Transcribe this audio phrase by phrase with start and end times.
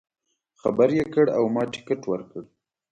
[0.61, 2.43] خبر یې کړ او ما ټکټ ورکړ.